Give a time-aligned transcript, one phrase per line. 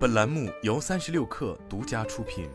[0.00, 2.48] 本栏目由三十六氪独家出品。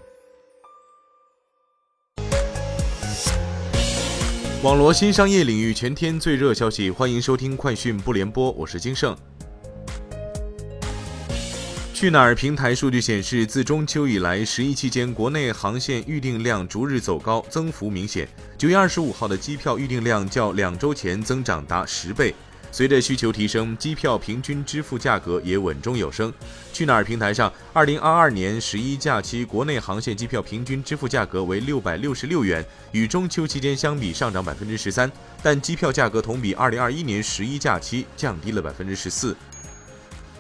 [4.64, 9.16] 网罗新商业领域全天最热消息，欢迎收听快讯不联播，我是金盛。
[11.94, 18.28] 去哪儿平台数据显示，自中秋以来，十一期间国内航线预订量逐日走高，增幅明显。
[18.58, 22.34] 九月二十五号的机票预订量较两周前增长达十倍。
[22.76, 26.34] 随着需求提升，机票平均支付价格也稳中有升。
[26.74, 32.62] 去哪儿平台上，二零二二年十一假期国内航线机票平均支付价格为六百六十六元，
[32.92, 35.10] 与中秋期间相比上涨百分之十三，
[35.42, 39.34] 但机票价格同比二零二一年十一假期降低了百分之十四。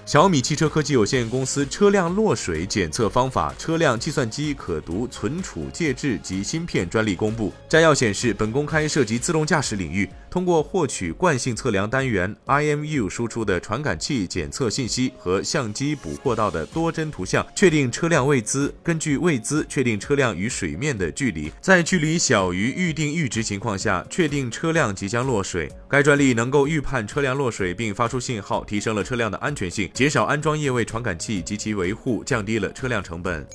[0.05, 7.51] 小米汽车科技有限公司车辆落水检测方法、车辆计算机可读存储介质及芯片专利公布。
[7.67, 18.75] 摘要显示，本公开涉及自动驾驶领域，通过获取惯性测量单元 IMU 输出的传感器检测信息和相机捕获到的多帧图像，确定车辆位姿。
[18.83, 25.71] 根据位姿确定车辆与水面的距离，在距离小于预定阈值情况下，确定车辆即将落水。
[25.87, 29.89] 该专利能够预判车辆落水并发出信号，提升了车辆的安全性。
[29.93, 33.47] 减少安装液位传感器及其维护，降低了车辆成本。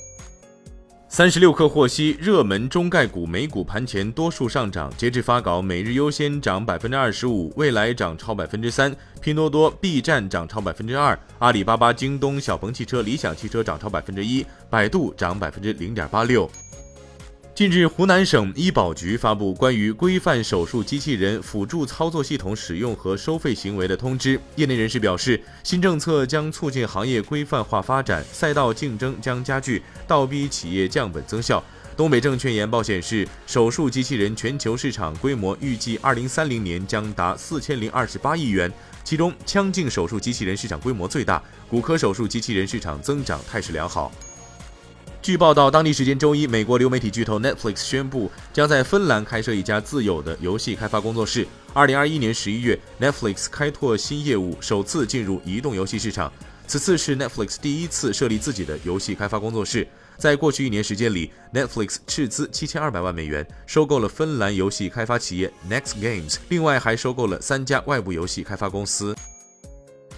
[1.13, 4.89] 三十六氪获悉，热门中概股美股盘前多数上涨。
[4.95, 16.49] 截至发稿，每日优先涨百分之二十五，未来涨超百分之三，拼多多、B 站涨超百分之二，阿里巴巴、京东、小鹏汽车、理想汽车涨超百分之一，百度涨百分之零点八六。
[17.53, 24.39] 近日，湖南省医保局发布关于规范手术机器人辅助操作系统使用和收费行为的通知。
[24.55, 31.61] 业内人士表示，新政策将促进行业规范化发展，赛道竞争将加剧，倒逼企业降本增效。
[31.97, 38.71] 东北证券研报显示，手术机器人全球市场规模预计二零三零年将达四千零二十八亿元，
[39.03, 44.09] 其中腔镜手术机器人市场规模最大，骨科手术机器人市场增长态势良好。
[45.21, 51.47] 据报道，当地时间周一，美国流媒体巨头 Netflix 宣布将在芬兰开设一家自有的游戏开发工作室。
[51.73, 56.33] 二零二一年十一月，Netflix 开拓新业务，首次进入移动游戏市场。
[56.65, 59.87] 此次是 Netflix 第一次设立自己的游戏开发工作室。
[60.17, 69.15] 在过去一年时间里，Netflix 斥资七千二百万美元收购了芬兰游戏开发企业 Next Games，另外还收购了三家外部游戏开发公司。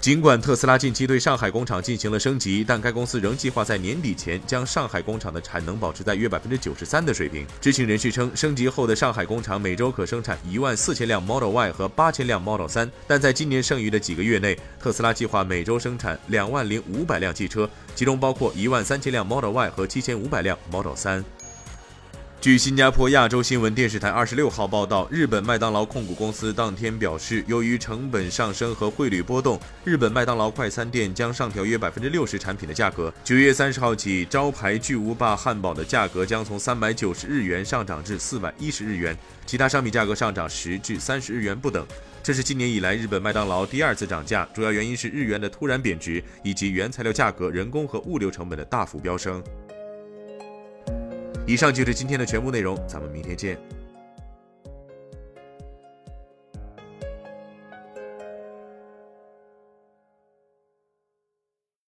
[0.04, 7.48] 尽管特斯拉近期对上海工厂进行了升级，但该公司仍计划在年底前将上海工厂的产能保持在约百分之九十三的水平。
[7.62, 21.24] 知情人士称，升级后的上海工厂每周可生产一万四千辆 Model Y 和八千辆 Model 3，但在今年剩余的几个月内，特斯拉计划每周生产两万零五百辆汽车，其中包括一万三千辆 Model Y 和七千五百辆 Model 3。
[22.44, 33.14] 据新加坡亚洲新闻电视台二十六号报道，日本麦当劳控股公司当天表示，由于成本上升和汇率波动，日本麦当劳快餐店将上调约百分之六十产品的价格。
[33.24, 41.88] 九月三十号起，招牌巨无霸汉堡的价格将从三百九十日元上涨至四百一十日元，其他商品价格上涨十至三十日元不等。
[42.22, 49.42] 这是今年以来日本麦当劳第二次涨价，主要原因是日元的突然贬值，以及原材料价格、人工和物流成本的大幅飙升。
[51.46, 53.58] 以上就是今天的全部内容，咱们明天见。